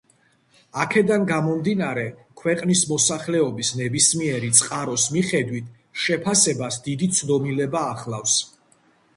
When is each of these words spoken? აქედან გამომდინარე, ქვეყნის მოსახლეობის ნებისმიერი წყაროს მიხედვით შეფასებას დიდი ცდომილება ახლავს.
აქედან 0.83 1.25
გამომდინარე, 1.31 2.05
ქვეყნის 2.41 2.81
მოსახლეობის 2.93 3.71
ნებისმიერი 3.81 4.49
წყაროს 4.61 5.05
მიხედვით 5.17 5.71
შეფასებას 6.07 6.83
დიდი 6.89 7.15
ცდომილება 7.19 7.85
ახლავს. 7.95 8.41